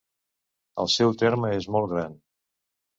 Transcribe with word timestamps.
El 0.85 0.89
seu 0.95 1.15
terme 1.25 1.55
és 1.61 1.71
molt 1.77 1.95
gran. 1.95 2.21